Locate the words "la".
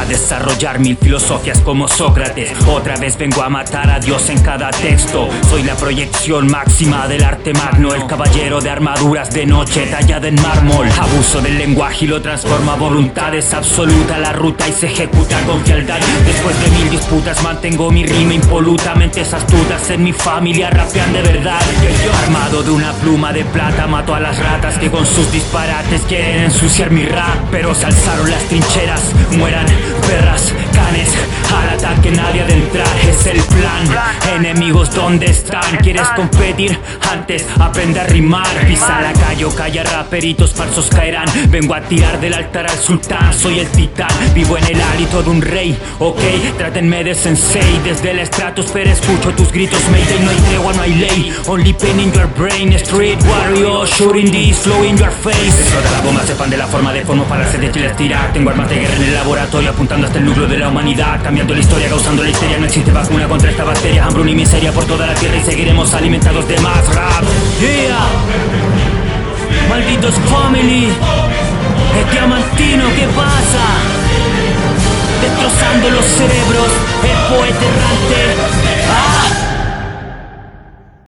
5.62-5.76, 14.18-14.32, 39.00-39.12, 55.90-56.00, 56.56-56.66, 60.58-60.68, 61.54-61.60, 62.22-62.30, 65.06-65.14